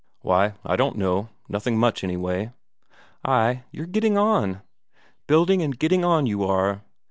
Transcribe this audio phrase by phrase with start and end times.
[0.21, 1.29] "Why, I don't know.
[1.47, 2.49] Nothing much, anyway."
[3.23, 4.63] "Ay, you're getting on;
[5.27, 6.81] building and getting on you are.